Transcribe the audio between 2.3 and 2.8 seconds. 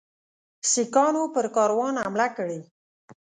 کړې.